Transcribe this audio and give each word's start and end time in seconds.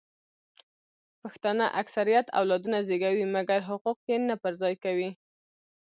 پښتانه 1.21 1.65
اکثریت 1.81 2.25
اولادونه 2.39 2.77
زیږوي 2.87 3.25
مګر 3.35 3.59
حقوق 3.69 3.99
یې 4.09 4.17
نه 4.29 4.35
پر 4.43 4.53
ځای 4.61 4.75
کوي 4.83 5.09